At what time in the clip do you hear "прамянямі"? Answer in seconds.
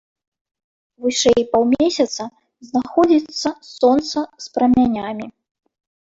4.57-5.27